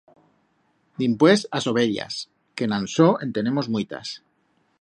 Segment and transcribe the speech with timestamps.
[1.01, 2.19] Dimpués as ovellas,
[2.57, 4.19] que en Ansó en tenemos muitas.